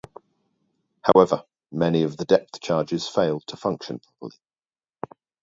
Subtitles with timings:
[1.03, 4.35] However, many of the depth charges failed to function properly.